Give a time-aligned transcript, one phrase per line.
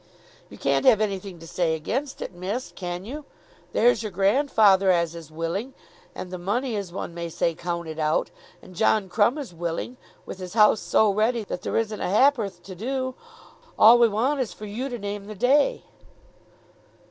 [0.49, 3.23] "You can't have anything to say against it, miss; can you?
[3.71, 5.75] There's your grandfather as is willing,
[6.15, 8.31] and the money as one may say counted out,
[8.63, 12.63] and John Crumb is willing, with his house so ready that there isn't a ha'porth
[12.63, 13.13] to do.
[13.77, 15.83] All we want is for you to name the day."